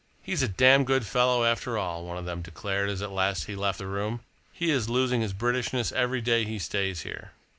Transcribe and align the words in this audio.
"He's 0.23 0.41
a 0.41 0.47
damned 0.47 0.87
good 0.87 1.05
fellow, 1.05 1.43
after 1.45 1.77
all," 1.77 2.03
one 2.05 2.17
of 2.17 2.25
them 2.25 2.41
declared, 2.41 2.89
as 2.89 3.03
at 3.03 3.11
last 3.11 3.43
he 3.45 3.55
left 3.55 3.77
the 3.77 3.85
room. 3.85 4.21
"He 4.51 4.71
is 4.71 4.89
losing 4.89 5.21
his 5.21 5.31
Britishness 5.31 5.91
every 5.93 6.21
day 6.21 6.43
he 6.43 6.57
stays 6.57 7.03
here." 7.03 7.33